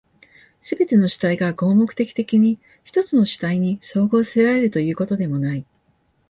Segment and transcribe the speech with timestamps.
[0.61, 5.65] すべての主体が合目的的に一つの主体に綜合せられるということでもない。